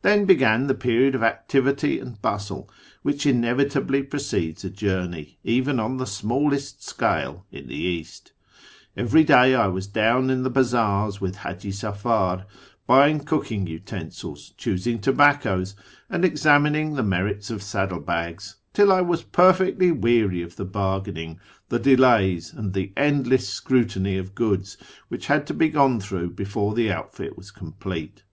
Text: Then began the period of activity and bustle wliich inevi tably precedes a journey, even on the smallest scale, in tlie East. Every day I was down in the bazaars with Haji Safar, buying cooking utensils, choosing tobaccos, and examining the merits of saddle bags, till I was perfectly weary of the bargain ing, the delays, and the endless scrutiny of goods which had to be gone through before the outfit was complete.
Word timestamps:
Then 0.00 0.24
began 0.24 0.66
the 0.66 0.74
period 0.74 1.14
of 1.14 1.22
activity 1.22 2.00
and 2.00 2.20
bustle 2.20 2.68
wliich 3.04 3.32
inevi 3.32 3.70
tably 3.70 4.10
precedes 4.10 4.64
a 4.64 4.70
journey, 4.70 5.38
even 5.44 5.78
on 5.78 5.98
the 5.98 6.04
smallest 6.04 6.82
scale, 6.82 7.46
in 7.52 7.66
tlie 7.68 7.84
East. 7.94 8.32
Every 8.96 9.22
day 9.22 9.54
I 9.54 9.68
was 9.68 9.86
down 9.86 10.30
in 10.30 10.42
the 10.42 10.50
bazaars 10.50 11.20
with 11.20 11.36
Haji 11.36 11.70
Safar, 11.70 12.44
buying 12.88 13.20
cooking 13.20 13.68
utensils, 13.68 14.52
choosing 14.56 14.98
tobaccos, 14.98 15.76
and 16.10 16.24
examining 16.24 16.94
the 16.94 17.04
merits 17.04 17.48
of 17.48 17.62
saddle 17.62 18.00
bags, 18.00 18.56
till 18.74 18.90
I 18.90 19.02
was 19.02 19.22
perfectly 19.22 19.92
weary 19.92 20.42
of 20.42 20.56
the 20.56 20.64
bargain 20.64 21.16
ing, 21.18 21.40
the 21.68 21.78
delays, 21.78 22.52
and 22.52 22.72
the 22.72 22.92
endless 22.96 23.48
scrutiny 23.48 24.18
of 24.18 24.34
goods 24.34 24.76
which 25.06 25.28
had 25.28 25.46
to 25.46 25.54
be 25.54 25.68
gone 25.68 26.00
through 26.00 26.30
before 26.30 26.74
the 26.74 26.90
outfit 26.90 27.36
was 27.36 27.52
complete. 27.52 28.24